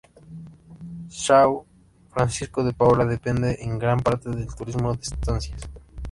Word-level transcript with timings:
São 1.11 1.63
Francisco 2.09 2.63
de 2.63 2.73
Paula 2.73 3.05
depende 3.05 3.49
en 3.65 3.77
gran 3.77 3.99
parte 3.99 4.31
del 4.31 4.47
turismo 4.55 4.95
de 4.95 5.01
estancias. 5.03 5.61